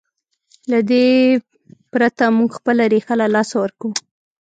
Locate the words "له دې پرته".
0.71-2.25